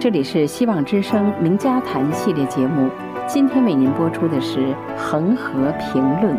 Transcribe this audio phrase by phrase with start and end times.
[0.00, 2.90] 这里是希望之声名家谈系列节目，
[3.28, 6.34] 今天为您播出的是《恒河评论》。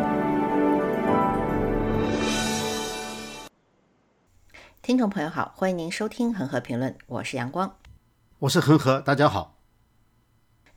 [4.82, 7.76] 听众朋友好，欢迎您收听《恒河评论》，我是阳光，
[8.40, 9.51] 我是恒河，大家好。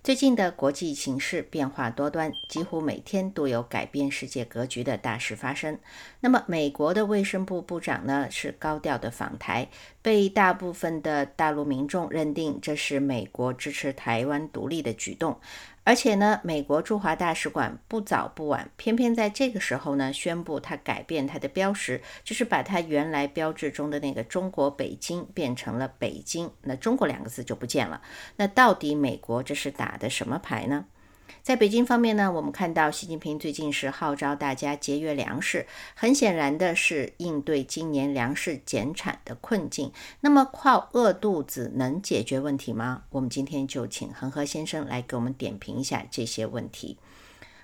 [0.06, 5.80] 最近的国际形势变化多端，几乎每天都有改变世界格局的大事发生。
[6.20, 9.68] 那么，美国的卫生部部长呢是高调的访台，
[10.04, 15.40] 被大部分的大陆民众认定这是美国支持台湾独立的举动。
[15.85, 28.02] 而且呢，美国驻华大使馆不早不晚，偏偏在这个时候呢，宣布它改变它的标识，就是把它原来标志中的那个中国北京变成了北京，那中国两个字就不见了。
[28.35, 30.85] 那到底美国这是打的什么牌呢？
[31.44, 39.92] 在北京方面呢，我们看到习近平最近是号召大家节约粮食，很显然的是应对今年粮食减产的困境。
[40.22, 43.04] 那么靠饿肚子能解决问题吗？
[43.12, 46.98] 我们今天就请恒河先生来给我们点评一下这些问题。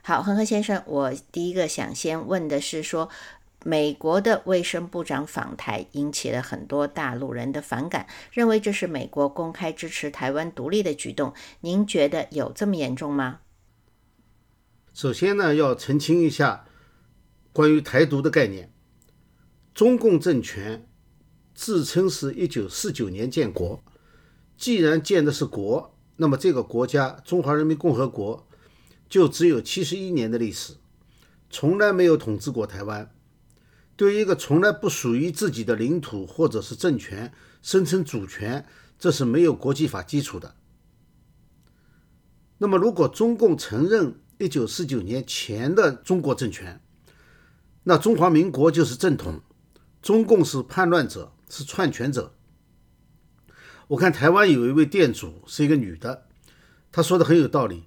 [0.03, 3.09] 好，恒河先生，我第一个想先问的是说，
[3.63, 11.33] 美国的卫生部长访台引起了很多大陆人的反感，认为这是美国公开支持台湾独立的举动。
[11.61, 13.39] 您觉得有这么严重吗？
[14.93, 16.65] 首先呢，要澄清一下
[17.53, 18.73] 关于台独的概念。
[19.73, 20.87] 中共政权
[21.55, 23.81] 自称是一九四九年建国，
[24.57, 28.45] 既然建的是国，那么这个国家中华人民共和国
[29.07, 30.73] 就只有七十一年的历史，
[31.49, 33.09] 从来没有统治过台湾。
[33.95, 37.31] 对于一个从来不属于自己的领土或者是政权
[37.61, 38.65] 声称主权，
[38.99, 40.55] 这是没有国际法基础的。
[42.57, 46.81] 那么，如果中共承认，一九四九年前的中国政权，
[47.83, 49.39] 那中华民国就是正统，
[50.01, 52.33] 中共是叛乱者，是篡权者。
[53.89, 56.25] 我看台湾有一位店主是一个女的，
[56.91, 57.83] 她说的很有道理。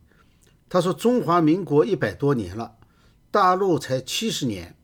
[0.68, 2.76] 她说中华民国一百多年了，
[3.32, 4.76] 大陆才七十年，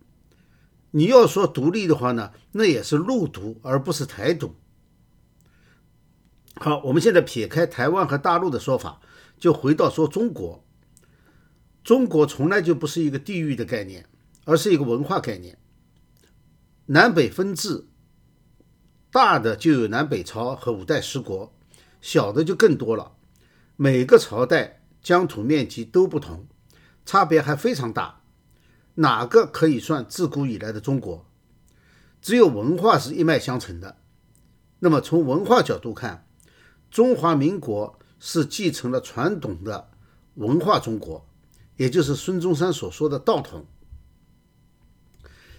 [0.90, 4.56] 你要说独立的话呢，那也是陆独而不是台独。
[6.56, 9.00] 好，我们现在撇开台湾和大陆的说法，
[9.38, 10.64] 就回到说中国。
[11.82, 14.06] 中国从来就不是一个地域的概念，
[14.44, 15.58] 而是一个文化概念。
[16.86, 17.86] 南北分治，
[19.10, 21.52] 大的就有南北朝和五代十国，
[22.00, 23.12] 小的就更多了。
[23.76, 26.46] 每个朝代疆土面积都不同，
[27.06, 28.20] 差别还非常大。
[28.96, 31.24] 哪个可以算自古以来的中国？
[32.20, 33.96] 只有文化是一脉相承的。
[34.80, 36.26] 那么从文化角度看，
[36.90, 39.90] 中华民国是继承了传统的
[40.34, 41.26] 文化中国。
[41.80, 43.64] 也就是孙中山所说的道统。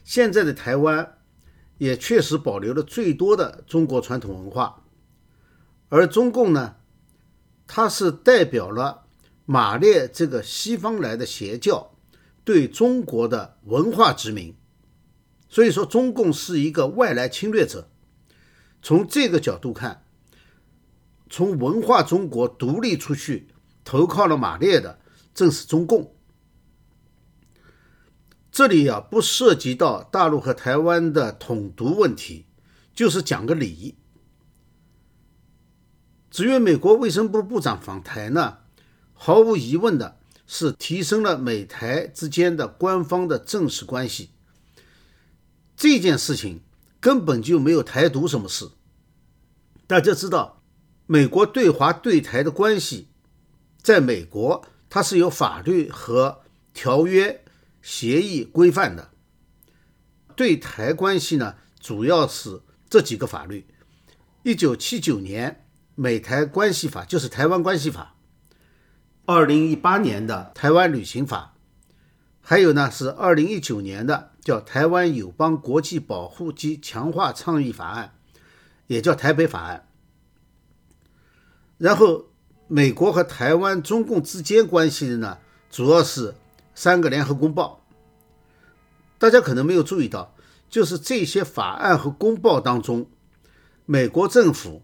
[0.03, 1.17] 现在的台湾
[1.79, 4.83] 也确实保留了最多的中国传统文化，
[5.89, 6.75] 而中共呢，
[7.65, 9.07] 它是代表了
[9.47, 11.95] 马列这个西方来的邪教
[12.43, 14.55] 对中国的文化殖民，
[15.49, 17.89] 所以说中共是一个外来侵略者。
[18.83, 20.03] 从这个角度看，
[21.31, 23.47] 从文化中国独立出去
[23.83, 25.00] 投靠了马列的。
[25.33, 26.13] 正是中共，
[28.51, 32.45] 这里啊不涉及到大陆和台湾的统独问题，
[32.93, 33.95] 就是讲个理。
[36.29, 38.57] 至于美国卫生部部长访台呢，
[39.13, 44.31] 毫无疑问的是提升了美台之间的官方的正式关系。
[45.75, 46.61] 这件事情
[46.99, 48.69] 根本就没有台独什么事。
[49.87, 50.61] 大家知道，
[51.05, 53.07] 美国对华对台的关系，
[53.81, 54.65] 在美国。
[54.93, 56.41] 它是有法律和
[56.73, 57.45] 条约、
[57.81, 59.11] 协议规范的。
[60.35, 63.65] 对台关系呢，主要是这几个法律：
[64.43, 65.51] 一九七九年
[65.95, 68.17] 《美台关系法》就是《台湾关系法》，
[69.25, 71.53] 二零一八年的《台湾旅行法》，
[72.41, 78.13] 还有呢是二零一九年的叫《台湾友邦国际保护及强化倡议法案》，
[78.87, 79.87] 也叫《台北法案》，
[81.77, 82.30] 然后。
[82.73, 85.39] 美国和台湾、中共之间关系的呢，
[85.69, 86.35] 主要是
[86.73, 87.85] 三个联合公报。
[89.17, 90.33] 大家可能没有注意到，
[90.69, 93.07] 就是这些法案和公报当中，
[93.85, 94.83] 美国政府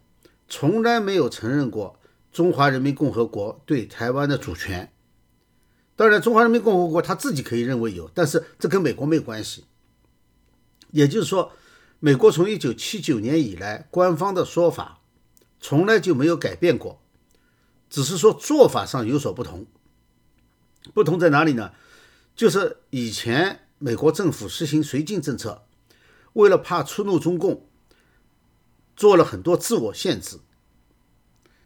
[0.50, 1.98] 从来没有承认过
[2.30, 4.92] 中华人民共和国对台湾的主权。
[5.96, 9.64] 当然，中华人民共和国他自己可以认为有，但是这跟美国没有关系。
[10.92, 11.54] 也就是说，
[12.02, 15.00] 美国从一九七九年以来，官方的说法
[15.62, 17.02] 从来就没有改变过。
[17.90, 19.66] 只是说做法上有所不同，
[20.94, 21.72] 不同在哪里呢？
[22.36, 25.64] 就是以前美国政府实行绥靖政策，
[26.34, 27.68] 为了怕触怒中共，
[28.96, 30.38] 做了很多自我限制。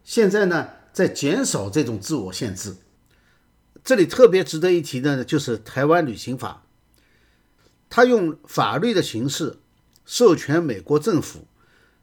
[0.02, 2.76] 现在呢在减少这种自我限制。
[3.84, 6.64] 这里特别值得一提的呢，就是台湾旅行法，
[7.90, 9.58] 它用法律的形式
[10.06, 11.46] 授权美国政府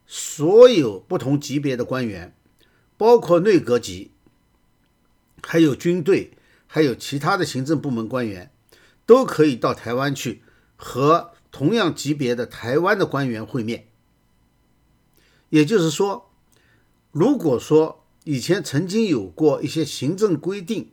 [0.06, 2.36] 所有不同级别的官员，
[3.00, 4.12] 包括内阁级，
[5.42, 6.34] 还有军队，
[6.68, 8.52] 还有其他的行政部门官员，
[9.06, 10.44] 都可以到台湾去
[10.76, 13.88] 和同样级别的台湾的官员会面。
[15.48, 16.30] 也就是说，
[17.14, 20.92] 如果说以前曾经有过一些行政规定，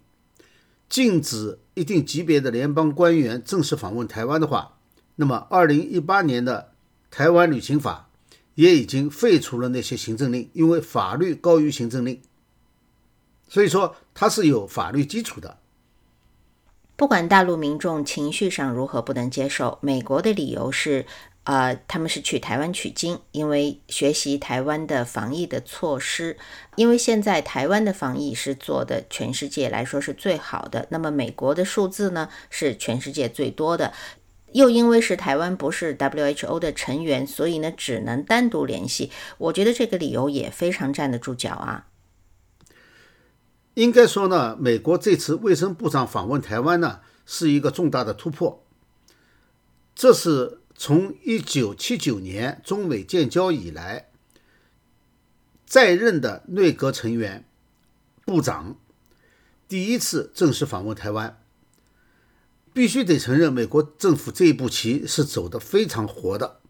[0.88, 4.78] 禁止一定级别的联邦官员正式访问台湾的话，
[5.16, 6.72] 那么二零一八年的
[7.10, 8.05] 台湾旅行法
[8.56, 12.20] 也已经废除了那些行政令，因为法律高于行政令，
[13.48, 15.58] 所以说它是有法律基础的。
[16.96, 21.06] 不管大陆民众情绪上如何不能接受，美国的理由是。
[21.46, 26.36] 呃，他们是去台湾取经，因为学习台湾的防疫的措施，
[26.74, 30.88] 因为现在台湾的防疫是做的全世界来说是最好的。
[30.90, 33.92] 那么美国的数字呢是全世界最多的，
[34.56, 39.12] 又因为是台湾不是 WHO 的成员，所以呢只能单独联系。
[39.38, 41.86] 我觉得这个理由也非常站得住脚啊。
[43.74, 48.64] 应该说呢，美国这次卫生部长访问台湾呢是一个重大的突破，
[49.94, 50.60] 这是。
[50.78, 54.10] 从一九七九年中美建交以来，
[55.64, 57.46] 在任的内阁成员
[58.26, 58.76] 部长
[59.66, 61.40] 第一次正式访问台湾，
[62.76, 66.60] 必须得承认，美国政府这一步棋是走得非常活的。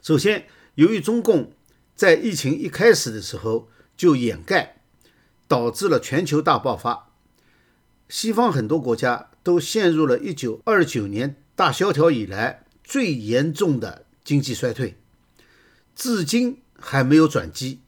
[0.00, 0.46] 首先，
[0.76, 1.52] 由于中共
[1.96, 4.76] 在疫情一开始的时候就掩盖，
[5.48, 7.10] 导致了全球大爆发，
[8.08, 11.42] 西方很多国家都陷入了一九二九年。
[11.56, 14.96] 大萧条以来最严重的经济衰退，
[15.96, 17.80] 至今还没有转机。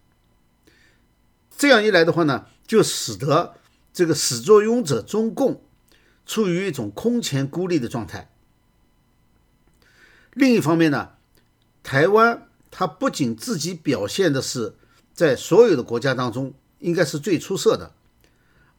[1.57, 3.55] 这样一来的话呢，就使得
[3.93, 5.63] 这个始作俑者中共
[6.29, 8.31] 处于一种空前孤立的状态。
[10.33, 11.15] 另一方面呢，
[11.83, 14.77] 台湾它不仅自己表现的是
[15.13, 17.93] 在所有的国家当中应该是最出色的，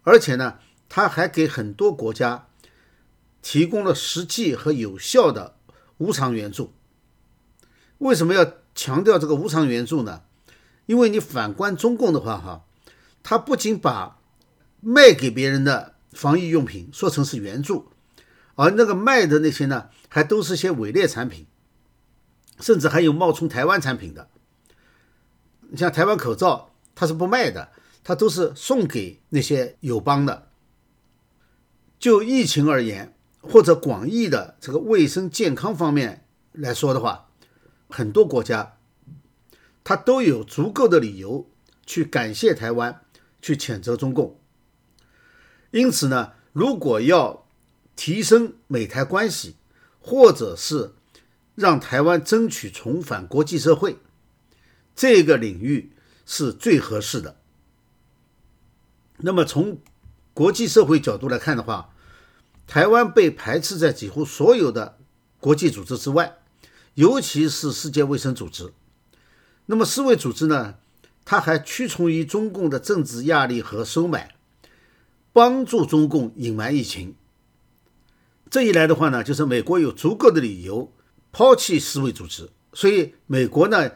[0.04, 2.46] 而且呢，它还给很多国家。
[3.42, 5.56] 提供了实际和有效的
[5.98, 6.74] 无偿援助。
[8.00, 10.24] 为什么要强调这个无偿援助呢？
[10.88, 12.66] 因为你反观中共的话，哈，
[13.24, 14.20] 他不仅把
[14.82, 17.92] 卖给别人的防疫用品说成是援助，
[18.56, 21.46] 而那个卖的那些呢，还都是些伪劣产品，
[22.60, 24.30] 甚至还有冒充台湾产品的。
[25.70, 27.70] 你像台湾口罩，它是不卖的，
[28.04, 30.50] 它都是送给那些友邦的。
[32.00, 37.30] 就疫情而言，或者广义的这个卫生健康方面来说的话，
[37.88, 38.78] 很多国家
[39.84, 41.50] 他都有足够的理由
[41.86, 43.02] 去感谢台湾，
[43.42, 44.39] 去谴责中共。
[45.72, 47.46] 因此呢，如果要
[47.96, 49.56] 提升美台关系，
[50.00, 50.94] 或者是
[51.56, 53.98] 让台湾争取重返国际社会，
[54.96, 55.92] 这个领域
[56.26, 57.36] 是最合适的。
[59.18, 59.80] 那么从
[60.34, 61.94] 国际社会角度来看的话，
[62.66, 64.98] 台湾被排斥在几乎所有的
[65.40, 66.38] 国际组织之外，
[66.96, 68.74] 尤其是世界卫生组织。
[69.66, 70.76] 那么世卫组织呢？
[71.26, 74.34] 它还屈从于中共的政治压力和收买，
[75.34, 77.16] 帮助中共隐瞒疫情。
[78.50, 80.92] 这一来的话呢，就是美国有足够的理由
[81.32, 82.50] 抛弃世卫组织。
[82.74, 83.92] 所以美国呢，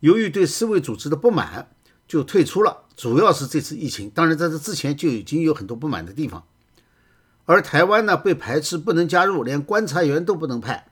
[0.00, 1.70] 由于对世卫组织的不满，
[2.06, 2.84] 就退出了。
[2.96, 6.44] 主要是这次疫情，当然在这之前就已经有很多不满的地方。
[7.46, 10.90] 而台湾呢，被排斥，不能加入，连观察员都不能派，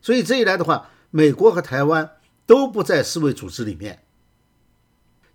[0.00, 2.10] 所以这一来的话，美国和台湾
[2.46, 4.04] 都不在世卫组织里面。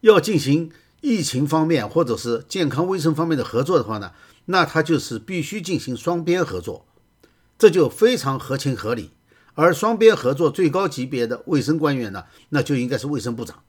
[0.01, 4.11] 要进行疫情方面或者是健康卫生方面的合作的话呢，
[4.45, 6.85] 那它就是必须进行双边合作，
[7.57, 9.11] 这就非常合情合理。
[9.53, 13.63] 而双边合作最高级别的卫生官员呢，那就应该是卫生部长，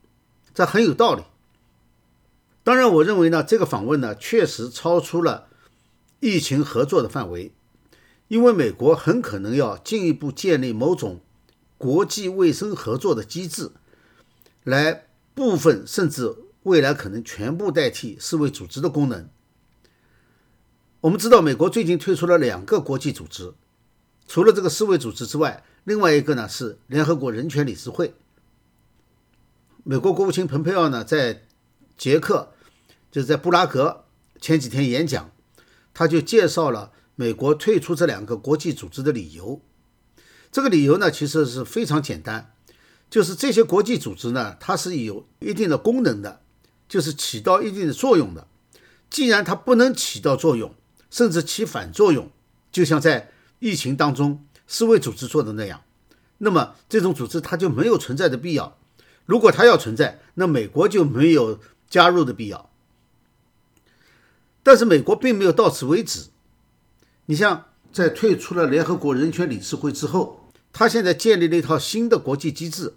[0.55, 1.23] 这很有道理。
[2.63, 5.49] 当然，我认为呢，这个访问呢，确实超出了。
[6.23, 7.55] 疫情合作的范围，
[8.29, 11.23] 因为美国很可能要进一步建立某种
[11.79, 13.71] 国际卫生合作的机制，
[14.63, 19.29] 来部分甚至未来可能全部代替世卫组织的功能。
[21.01, 23.55] 我们知道，美国最近推出了两个国际组织，
[24.27, 28.15] 除了这个世卫组织之外，另外一个呢是联合国人权理事会。
[29.83, 31.47] 美国国务卿蓬佩奥呢在
[31.97, 32.53] 捷克，
[33.11, 34.05] 就是在布拉格
[34.41, 35.31] 前几天演讲。
[35.93, 39.61] 他就介绍了美国退出这两个国际组织的理由。
[40.53, 42.55] 这个理由呢，其实是非常简单，
[43.11, 46.40] 就是这些国际组织呢，它是有一定的功能的，
[46.91, 48.49] 就是起到一定的作用的。
[49.09, 50.75] 既然它不能起到作用，
[51.09, 52.31] 甚至起反作用，
[52.73, 53.31] 就像在
[53.61, 55.83] 疫情当中世卫组织做的那样，
[56.39, 58.77] 那么这种组织它就没有存在的必要。
[59.25, 62.71] 如果它要存在，那美国就没有加入的必要。
[64.63, 66.27] 但是美国并没有到此为止。
[67.27, 72.95] 你像在退出了联合国人权理事会之后，他现在建立了一套新的国际机制，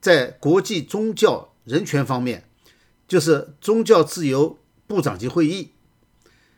[0.00, 2.47] 在国际宗教人权方面，
[3.08, 5.72] 就是宗教自由部长级会议。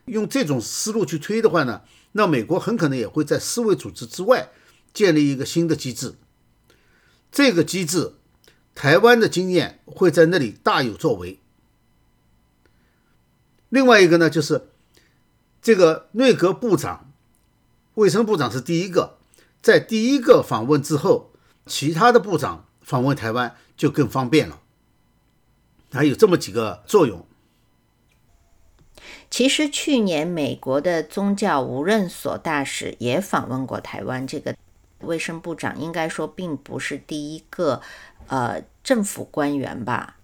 [0.06, 4.50] 用这种思路去推的话呢，那美国很可能也会在世卫组织之外
[4.92, 6.16] 建立一个新的机制。
[7.30, 8.14] 这个机制，
[8.74, 11.38] 台湾的经验会在那里大有作为。
[13.68, 14.70] 另外一个呢，就是
[15.62, 17.12] 这个内阁部长、
[17.94, 19.18] 卫生部长是第一个，
[19.62, 21.30] 在第一个访问之后，
[21.66, 24.60] 其他的部长访问台湾就更方便了。
[25.92, 27.26] 还有这么几个作用。
[29.30, 34.56] 其实去年美国的宗教无任所大使也访问过台湾，这个
[35.00, 37.80] 卫生部长应该说并不是第一个
[38.26, 40.16] 呃政府官员吧。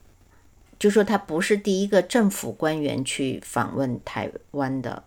[0.78, 5.04] 就说他不是第一个政府官员去访问台湾的。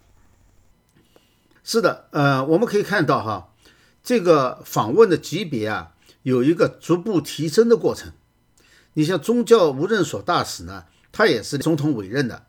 [1.64, 3.54] 是的，呃，我们可以看到哈，
[4.02, 5.92] 这个访问的级别啊，
[6.24, 8.12] 有一个逐步提升的过程。
[9.00, 12.48] 你像宗教无任所大使呢，他也是总统委任的，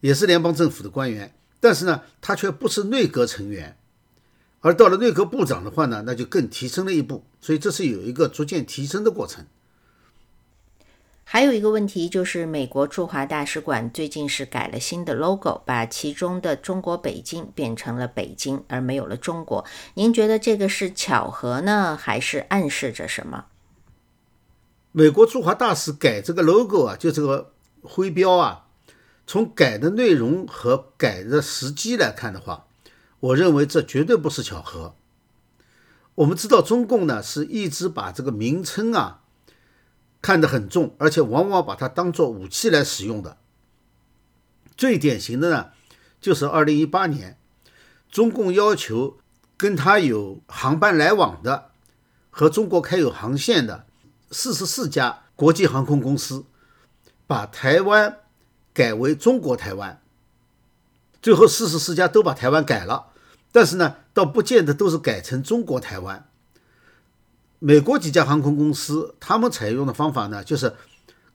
[0.00, 3.76] 也是联邦政府的官员，但是呢，他却不是内阁成员。
[4.60, 7.22] 而到了内阁部长的话呢，那就更提升了一步。
[7.42, 9.44] 所以这是有一个逐渐提升的过程。
[11.24, 19.66] 还有一个问题就是，美国驻华大使馆最近是改了新的 logo，把其中的中国北京变成了北京，而没有了中国。
[19.92, 23.44] 您觉得这个是巧合呢，还是暗示着什么？
[24.92, 27.52] 美国驻华大使改这个 logo 啊，就这个
[27.82, 28.66] 徽标啊，
[29.26, 32.66] 从改的内容和改的时机来看的话，
[33.20, 34.94] 我认为这绝对不是巧合。
[36.16, 39.20] 我们知道中共呢是一直把这个名称啊。
[40.20, 43.36] 看得很重，而且往往把它当做武器来使用的。
[44.76, 45.68] 最典型的呢，
[46.20, 47.38] 就是二零一八年，
[48.10, 49.18] 中共要求
[49.56, 51.70] 跟他有航班来往的、
[52.30, 53.86] 和中国开有航线的
[54.30, 56.44] 四十四家国际航空公司，
[57.26, 58.18] 把台湾
[58.72, 60.00] 改为中国台湾。
[61.20, 63.08] 最后四十四家都把台湾改了，
[63.50, 66.28] 但是呢，倒不见得都是改成中国台湾。
[67.58, 70.76] 美国几家航空公司，他们采用的方法呢，就是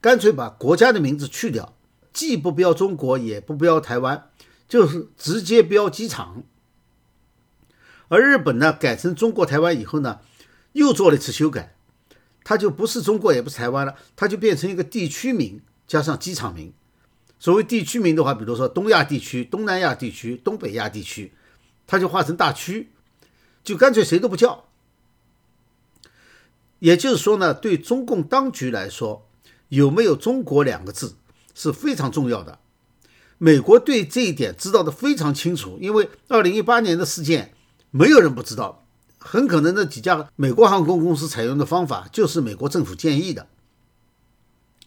[0.00, 1.74] 干脆把国家的名字去掉，
[2.14, 4.30] 既不标中国，也不标台湾，
[4.66, 6.42] 就是直接标机场。
[8.08, 10.20] 而日本呢，改成中国台湾以后呢，
[10.72, 11.73] 又做了一次修改，
[12.44, 16.72] 它就不是中国，也不是台湾了，它就变成一个地区名加上机场名。
[17.40, 21.32] 所谓地区名的话，比如说东亚地区、东南亚地区、东北亚地区，
[21.86, 22.90] 它就划成大区，
[23.64, 24.66] 就干脆谁都不叫。
[26.78, 29.26] 也就是说呢，对中共当局来说，
[29.70, 31.16] 有没有“中国”两个字
[31.54, 32.58] 是非常重要的。
[33.38, 37.54] 美国对这一点知道的非常清楚，因为二零一八年的事件，
[37.90, 38.83] 没有人不知道。
[39.26, 43.48] 很可能那几家美国航空公司采用的方法就是美国政府建议的。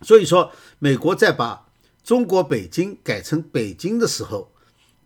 [0.03, 1.67] 所以说，美国在把
[2.03, 4.51] 中国北京改成北京的时候，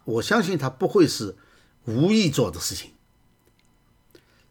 [0.03, 1.37] 我相信他不会是
[1.85, 2.91] 无意做的事情。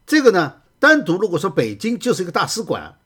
[0.06, 0.62] 这个呢？
[0.78, 2.96] 单独如果说北京就是一个大使馆，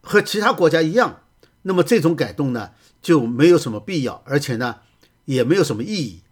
[0.00, 1.22] 和其他国家一样，
[1.62, 2.70] 那么这种改动呢
[3.02, 4.76] 就没有什么必要，而且呢
[5.24, 6.22] 也没有什么意义。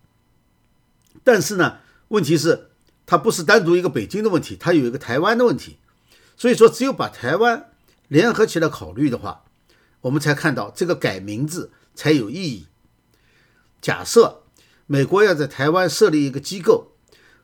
[1.24, 2.70] 但是呢，问题是
[3.06, 5.78] 它不是单独一个北京的问题，它有一个台湾的问题。
[6.36, 7.70] 所以说，只有把台湾
[8.08, 9.44] 联合起来考虑的话，
[10.02, 12.66] 我们才看到这个改名字才有意义。
[13.80, 14.42] 假设
[14.86, 16.92] 美国要在台湾设立一个机构，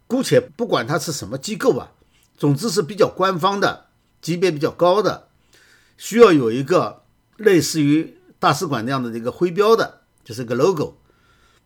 [0.07, 1.92] 姑且不管它是什么机构吧。
[2.37, 3.87] 总之是比较官方的，
[4.21, 5.28] 级别比较高的，
[5.97, 7.04] 需要有一个
[7.37, 10.97] 类似于大使馆那样的一个徽标的，就是个 logo。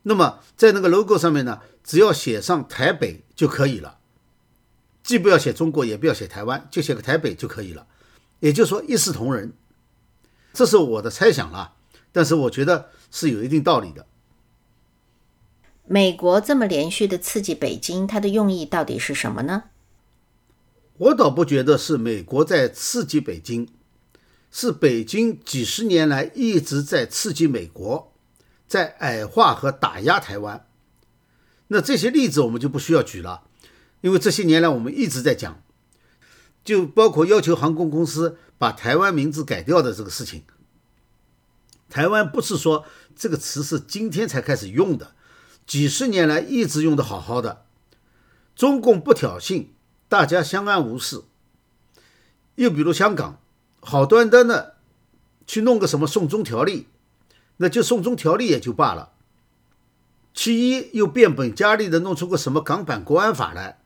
[0.08, 3.98] 那么在那个 logo 上面呢，只要写上台北就可以了，
[5.02, 7.88] 既不要写中国，也不要写台湾，就写个台北就可以了。
[8.38, 9.52] 也就是说一视同仁，
[10.52, 11.74] 这是我的猜想啦，
[12.12, 14.06] 但是我觉得是有一定道理的。
[15.88, 19.64] 美国这么连续的刺激北京，它的用意到底是什么呢？
[20.98, 23.68] 我倒不觉得是美国在刺激北京，
[24.52, 28.12] 是北京几十年来一直在刺激美国，
[28.66, 30.66] 在矮化和打压台湾。
[31.68, 33.42] 那这些例子我们就不需要举了，
[34.00, 35.62] 因为这些年来我们一直在讲，
[36.64, 40.44] 就包括要求航空公司把台湾名字改掉的这个事情。
[41.88, 45.12] 台湾不是说这个词是今天才开始用的，
[45.66, 47.64] 几十年来一直用的好好的。
[48.54, 49.66] 中共不挑衅，
[50.08, 51.24] 大家相安无事。
[52.54, 53.40] 又比如香港，
[53.80, 54.76] 好端端的
[55.46, 56.88] 去弄个什么送中条例，
[57.58, 59.12] 那就送中条例也就罢了。
[60.34, 63.78] 其一又变本加厉的弄出个什么港版国安法来，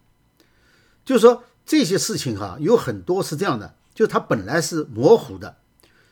[1.04, 5.56] 就说这些事情哈，有很多是这样的，就它本来是模糊的，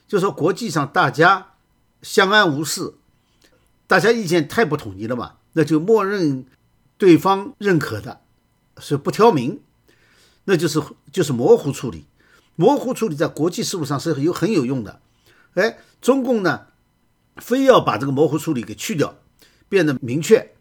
[0.07, 1.55] 就说国际上大家
[2.03, 2.95] 相安无事，
[3.87, 6.47] 大家意见太不统一了嘛，那就默认
[6.97, 8.21] 对方认可的。
[8.81, 9.61] 是不挑明，
[10.45, 12.07] 那就是就是模糊处理，
[12.55, 15.01] 模糊处理在国际事务上是有很有用的。
[15.55, 16.68] 哎，中共呢，
[17.39, 19.19] 非要把这个模糊处理给去掉，
[19.69, 20.53] 变得明确，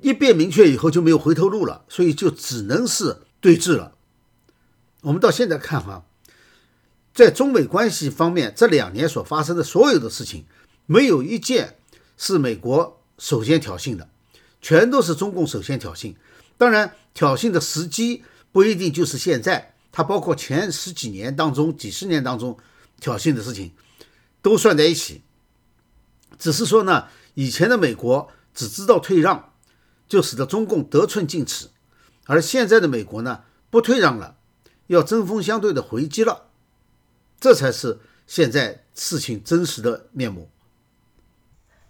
[0.00, 3.94] 一变明确以后就没有回头路了，所以就只能是对峙了。
[5.02, 6.04] 我们到现在看哈，
[7.12, 10.44] 在中美关系方面，这两年所发生的所有的事情，
[10.86, 11.76] 没有一件
[12.16, 14.08] 是美国首先挑衅的，
[14.62, 16.14] 全都是中共首先挑衅。
[16.56, 22.56] 当然，挑衅的时机不一定就是现在，它包括前十几年当中、几十年当中
[23.00, 23.72] 挑衅的事情，
[24.40, 25.22] 都算在一起。
[26.44, 29.54] 只是说呢，以前的美国只知道退让，
[30.06, 31.68] 就使得中共得寸进尺；
[32.26, 34.36] 而现在的美国呢，不退让了，
[34.88, 36.50] 要针锋相对的回击了，
[37.40, 40.50] 这才是现在事情真实的面目。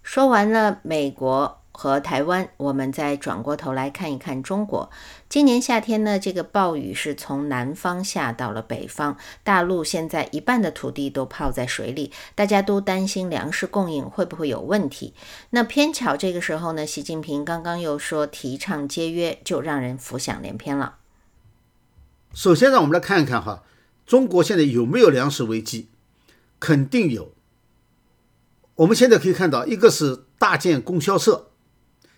[0.05, 1.64] 说完了美国。
[1.77, 4.91] 和台湾，我们再转过头来看一看中国。
[5.29, 15.15] 今年夏天呢，这个暴雨是从南方下到了北方，大陆现在一半的土地都泡在水里，大家都担心粮食供应会不会有问题。
[15.51, 20.99] 那偏巧这个时候呢，习近平刚刚又说提倡节约，就让人浮想联翩了。
[22.33, 23.65] 首先，让我们来看一看哈，
[24.07, 25.89] 中国现在有没有粮食危机？
[26.61, 27.33] 肯定有。
[28.77, 31.51] 我们现在可以看到，一个是大建供销社。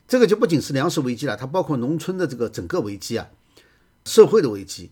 [0.09, 3.29] 这个就不仅是粮食危机了，它包括农村的这个整个危机啊，
[4.05, 4.91] 社会的危机。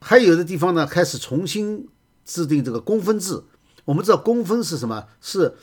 [0.00, 1.88] 还有的地方呢，开始重新
[2.24, 3.44] 制定这个工分制。
[3.84, 5.06] 我们知道工分是什么？
[5.20, 5.54] 是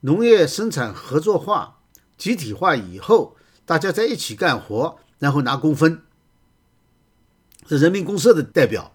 [0.00, 1.80] 农业生产合作化、
[2.16, 6.02] 集体化以后，大家在一起干活，然后拿工分。
[7.68, 8.92] 是人民公社的代表。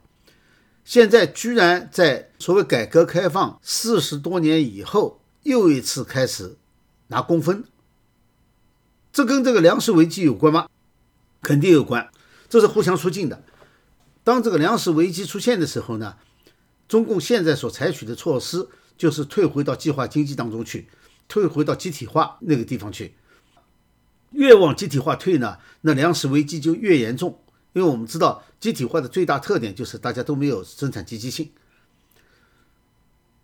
[0.83, 6.57] 现在居然在所谓改革开放四十多年以后，又一次开始
[7.07, 7.63] 拿工分。
[9.11, 10.67] 这跟这个粮食危机有关吗？
[11.41, 12.09] 肯定有关，
[12.49, 13.43] 这是互相促进的。
[14.23, 16.17] 当这个粮食危机出现的时候呢，
[16.87, 20.87] 中共现在所采取的措施就是退回到计划经济当中去，
[21.27, 23.15] 退回到集体化那个地方去。
[24.31, 27.41] 越往集体化退呢，那粮食危机就越严重。
[27.73, 31.51] 因为我们知道集体化的最大特点就是大家都没有生产积极性。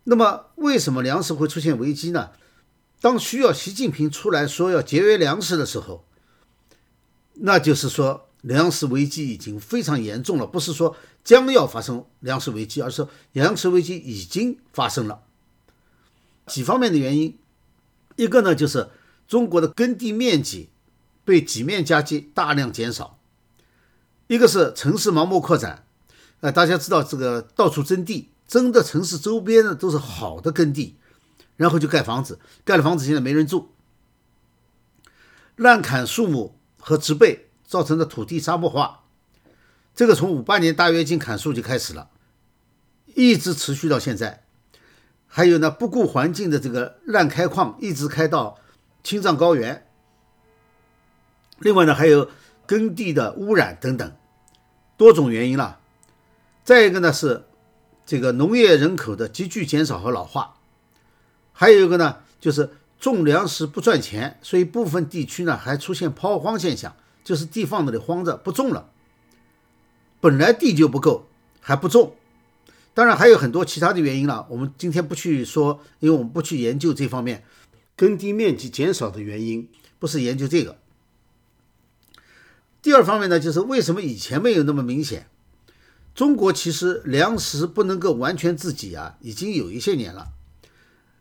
[0.04, 2.30] 那么为什么粮食会出现危机呢？
[3.00, 6.04] 当需要习近平出来说要节约粮食的时候，
[7.34, 15.22] 那就是说粮食危机已经非常严重了，不是说将要发生粮食危机，而是粮食危机已经发生了。
[16.46, 17.38] 几方面的原因，
[18.16, 18.88] 一个呢就是
[19.28, 20.70] 中国的耕地面积
[21.24, 23.18] 被几面夹击，大量减少；
[24.26, 25.84] 一个是城市盲目扩展，
[26.40, 30.96] 呃，大家知道这个到处征地，征的城市周边呢都是好的耕地。
[31.58, 33.74] 然后就盖房子，盖了房子现在没人住。
[35.56, 39.04] 滥砍树木和植被造成的土地沙漠化，
[39.92, 42.10] 这个从五八年大跃进砍树就开始了，
[43.06, 44.44] 一直持续到现在。
[45.26, 48.58] 还有呢，不顾环境的这个滥开矿，一直开到
[49.02, 49.86] 青藏高原。
[51.58, 52.30] 另外呢，还有
[52.66, 54.16] 耕地的污染等等，
[54.96, 55.80] 多种原因了。
[56.62, 57.46] 再一个呢，是
[58.06, 60.57] 这个农业人口的急剧减少和老化。
[61.60, 66.94] 还有一个呢，就是种粮食不赚钱，所以部分地区呢还出现抛荒现象，
[67.24, 68.88] 就是地放那里荒着不种了。
[70.20, 71.26] 本来地就不够，
[71.60, 72.14] 还不种。
[72.94, 77.42] 当然还有很多其他的原因了，我们今天不去说，因为我们不去研究这方面
[77.96, 79.68] 耕地面积减少的原因，
[79.98, 80.78] 不是研究这个。
[82.80, 85.26] 第二方面呢，就是为什么以前没有那么明显？
[86.14, 90.28] 中国其实粮食不能够完全自给啊，已经有一些年了。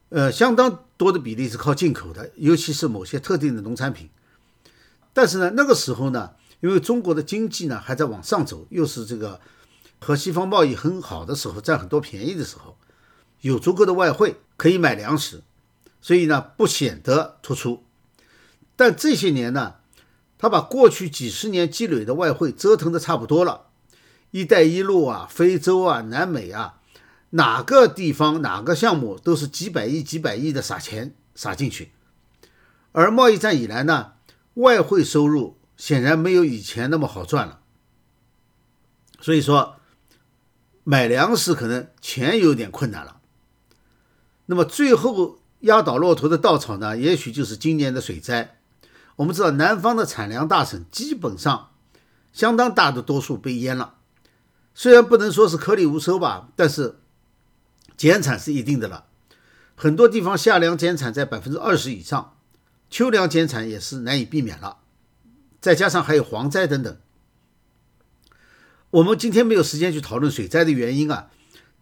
[0.09, 4.09] 呃，相当多的比例是靠进口的，尤其是某些特定的农产品。
[5.13, 9.41] 但是呢，那个时候呢，因为中国的经济呢还在往上走，又是这个
[9.99, 12.77] 和西方贸易很好的时候，占很多便宜的时候，
[13.41, 15.43] 有足够的外汇可以买粮食，
[15.99, 17.83] 所以呢不显得突出。
[18.77, 19.75] 但这些年呢，
[20.37, 23.65] 他把过去几十年积累的外汇折腾的差不多了
[24.31, 26.76] ，“一带一路”啊，非洲啊，南美啊。
[27.37, 31.91] 哪个地方哪个项目都是几百亿、几百亿的撒钱撒进去，
[32.93, 34.13] 而贸易战以来呢，
[34.55, 37.59] 外汇收入显然没有以前那么好赚了，
[39.21, 39.75] 所以说
[40.83, 43.19] 买粮食可能钱有点困难了。
[44.47, 48.57] 那么最后压倒骆驼的稻草呢，也许就是今年的水灾。
[49.17, 51.69] 我们知道南方的产粮大省基本上
[52.33, 53.93] 相当大的多数被淹了，
[54.73, 56.97] 虽然不能说是颗粒无收吧，但是。
[57.97, 59.07] 减产是一定的了，
[59.75, 62.37] 很多地方夏粮减产在百分之二十以上，
[62.91, 64.77] 秋粮减产也是难以避免了。
[65.59, 66.95] 再加上还有蝗灾等等，
[68.91, 71.31] 我们今天没有时间去讨论水灾的原因啊，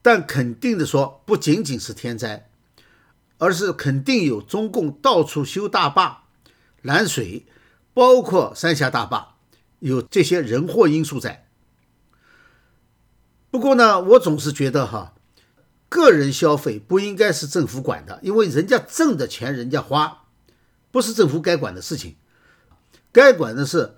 [0.02, 2.50] 但肯定的说，不仅仅是天灾，
[3.38, 6.24] 而是肯定有中共到处修大坝
[6.82, 7.46] 拦水，
[7.94, 9.36] 包括三峡大坝，
[9.80, 11.46] 有这些人祸因素在。
[13.52, 15.12] 不过呢，我总是觉得哈。
[15.88, 20.26] 个人消费不应该是政府管的，因为人家挣的钱人家花，
[20.92, 22.16] 不是政府该管的事情。
[23.12, 23.96] 该管的是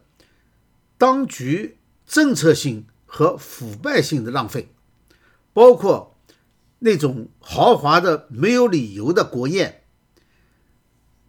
[0.98, 4.72] 当局政策性和腐败性的浪费，
[5.54, 6.20] 包括
[6.80, 9.82] 那种豪华的没有理由的国宴，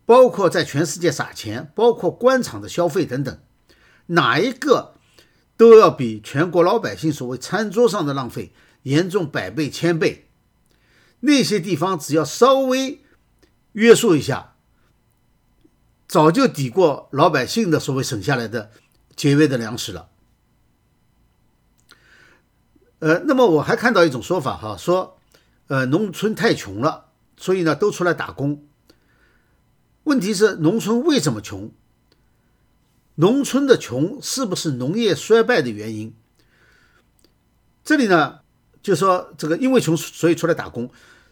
[0.05, 3.39] 包括在全世界撒钱，包括官场的消费等等，
[4.07, 4.95] 哪一个
[5.57, 10.28] 都要比全国老百姓所谓餐桌上的浪费严重百倍千倍。
[11.21, 13.03] 那些地方只要稍微
[13.73, 14.55] 约束一下，
[16.07, 18.71] 早就抵过老百姓的所谓省下来的
[19.17, 20.09] 节约的粮食了。
[23.01, 25.19] 呃，那么我还看到一种说法哈，说
[25.69, 28.65] 呃农村太穷了，所以呢都出来打工。
[30.05, 31.71] 问题是农村为什么穷？
[33.17, 36.15] 农村的穷是不是农业衰败的原因？
[37.85, 38.41] 这里呢？
[38.83, 40.91] 就说这个因为穷，所以出来打工。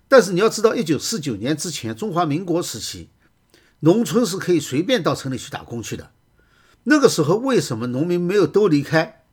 [0.08, 3.10] 但是你要知道，一九四九年之前，中华民国时期，
[3.80, 6.12] 农村是可以随便到城里去打工去的。
[6.84, 9.24] 那个时候，为什么农民没有都离开？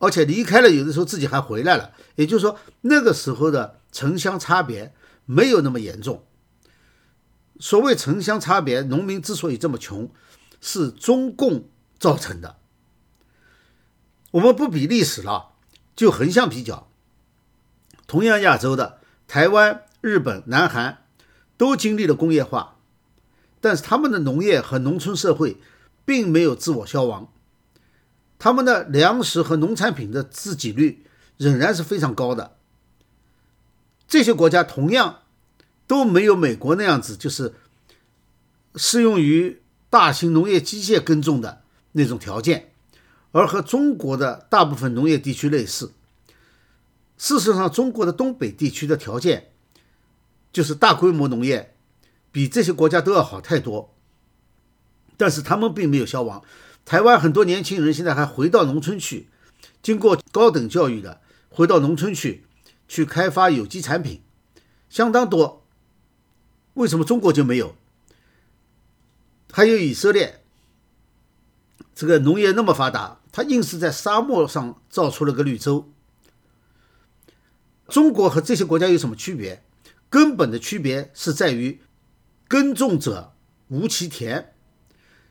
[0.00, 1.92] 而且离开了，有的时候自己还回来了。
[2.16, 4.92] 也就是说，那个时候的城乡差别
[5.24, 6.24] 没有那么严重。
[7.60, 10.10] 所谓城乡差别，农民之所以这么穷，
[10.60, 12.58] 是中共造成的。
[14.32, 15.52] 我们不比历史了，
[15.94, 16.87] 就横向比较。
[18.08, 21.04] 同样，亚洲的台湾、日本、南韩
[21.58, 22.78] 都经历了工业化，
[23.60, 25.58] 但是他们的农业和农村社会
[26.06, 27.30] 并没有自我消亡，
[28.38, 31.04] 他们的粮食和农产品的自给率
[31.36, 32.56] 仍然是非常高的。
[34.08, 35.18] 这些国家同样
[35.86, 37.52] 都没有美国那样子，就是
[38.74, 41.60] 适用于大型农业机械耕种的
[41.92, 42.72] 那种条件，
[43.32, 45.92] 而和中国的大部分农业地区类似。
[47.18, 49.50] 事实上，中国的东北地区的条件，
[50.52, 51.74] 就是大规模农业，
[52.30, 53.92] 比这些国家都要好太多。
[55.16, 56.44] 但是他们并没有消亡。
[56.84, 59.28] 台湾很多年轻人现在还回到农村去，
[59.82, 62.46] 经过高等教育的，回到农村去，
[62.86, 64.22] 去开发有机产品，
[64.88, 65.66] 相当多。
[66.74, 67.74] 为什么中国就没有？
[69.50, 70.44] 还有以色列，
[71.96, 75.90] 这个农业那么发达，它硬是在沙漠上造出了个绿洲。
[77.88, 79.64] 中国和这些国家有什么区别？
[80.10, 81.80] 根本的区别是在于，
[82.46, 83.32] 耕种者
[83.68, 84.54] 无其田，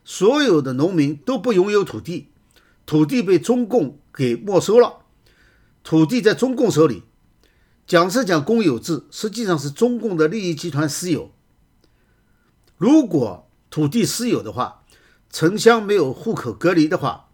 [0.04, 2.30] 所有的农民都不拥有土地，
[2.86, 5.06] 土地被中共给没收了，
[5.84, 7.04] 土地在中共手里。
[7.86, 11.32] 讲是讲公有制，实际上是中共的利益集团私有。
[12.76, 14.84] 如果土地私有的话，
[15.32, 17.30] 城乡没有户口隔离的话，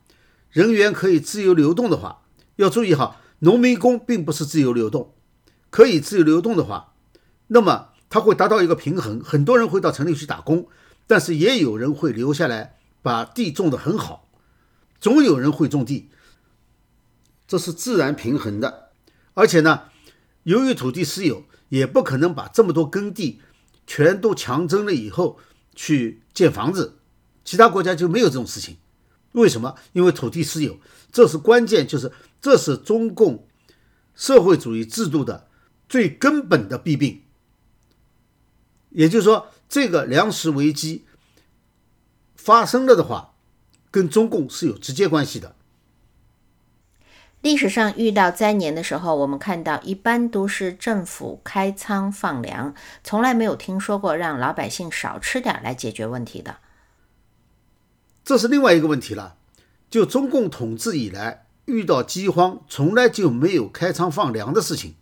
[0.49, 2.23] 人员可以自由流动的话，
[2.57, 3.21] 要注意哈。
[3.43, 5.13] 农民工并不是自由流动，
[5.69, 6.93] 可以自由流动的话，
[7.47, 9.19] 那么他会达到一个平衡。
[9.19, 10.69] 很多人会到城里去打工，
[11.07, 14.29] 但是也有人会留下来把地种得很好，
[15.01, 16.09] 总有人会种地，
[17.45, 18.91] 这是自然平衡的。
[19.33, 19.81] 而且呢，
[20.43, 23.41] 由于土地私有，也不可能把这么多耕地
[23.85, 25.37] 全都强征了以后
[25.75, 26.99] 去建房子，
[27.43, 28.77] 其他国家就没有这种事情。
[29.33, 29.75] 为什么？
[29.91, 30.77] 因为土地私有，
[31.11, 32.11] 这是关键，就是
[32.43, 33.47] 这是中共
[34.13, 35.47] 社会主义制度的
[35.87, 37.23] 最根本的弊病。
[38.89, 41.05] 也就是说，这个粮食危机
[42.35, 43.35] 发生了的话，
[43.89, 45.55] 跟中共是有直接关系的。
[47.39, 52.75] 历史上遇到灾年的时候，我们看到一般都是政府开仓放粮，
[53.05, 56.57] 从来没有听说过让老百姓少吃点来解决问题的。
[58.25, 59.37] 这是另外一个问题了。
[59.89, 64.95] 就中共统治以来，遇到饥荒从来就没有开仓放粮的事情。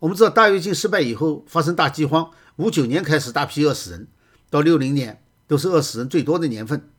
[0.00, 4.08] 我们知道大跃进失败以后发生大饥荒，五九年开始大批饿死人，
[4.50, 6.90] 到六零年都是饿死人最多的年份。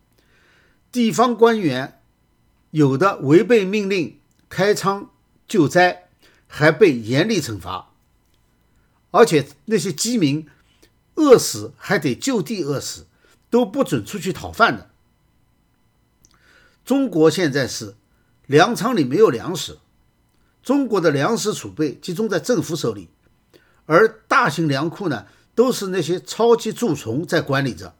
[0.92, 2.02] 地方官员
[2.72, 4.20] 有的违背命令
[4.50, 5.12] 开仓
[5.48, 6.10] 救灾，
[6.48, 7.92] 还被严厉惩罚，
[9.12, 10.48] 而且那些饥民
[11.16, 13.08] 饿死还得就地饿死，
[13.50, 14.90] 都不准出去讨饭的。
[16.84, 17.96] 中国现在是
[18.48, 19.80] 粮仓里没有粮食。
[20.62, 23.10] 中国的粮食储备集中在政府手里，
[23.86, 27.96] 而大型粮库呢，都是那些超级蛀虫在管理着，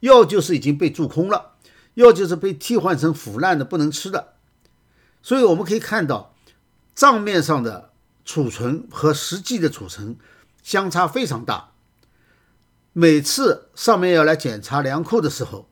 [0.00, 1.56] 要就是已经被蛀空了，
[1.94, 4.34] 要就是被替换成腐烂的不能吃的。
[5.22, 6.34] 所以我们可以看到，
[6.94, 7.90] 账面上的
[8.24, 10.16] 储存和实际的储存
[10.62, 11.72] 相差非常大。
[12.94, 15.68] 每次上面要来检查粮库的时候，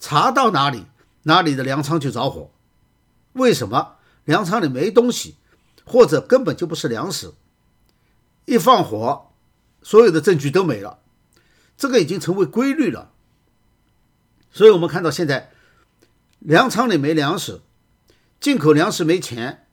[0.00, 0.86] 查到哪里，
[1.22, 2.50] 哪里的粮仓就着火。
[3.34, 3.96] 为什么？
[4.24, 5.36] 粮仓里没东西。
[5.84, 7.32] 或者根本就不是粮食，
[8.44, 9.32] 一放火，
[9.82, 11.00] 所有的证据都没了，
[11.76, 13.10] 这个已经成为规律了。
[14.52, 15.50] 所以我们看到现在
[16.38, 17.62] 粮仓里没粮食，
[18.38, 19.66] 进口粮食没钱，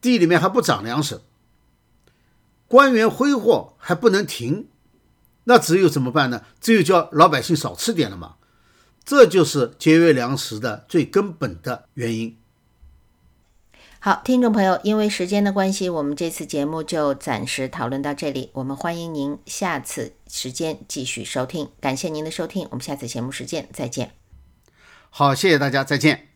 [0.00, 1.20] 地里面还不长粮食，
[2.66, 4.68] 官员挥霍还不能停，
[5.44, 6.42] 那只有怎么办呢？
[6.58, 8.36] 只有叫老百姓少吃点了嘛。
[9.04, 12.38] 这就是节约粮食的最根本的原因。
[14.04, 18.50] 好，听众朋友，因为时间的关系，我们这次节目就暂时讨论到这里。
[18.52, 24.10] 我们欢迎您下次时间继续收听，感谢您的收听，我们下次节目时间再见。
[25.08, 26.33] 好，谢谢大家，再见。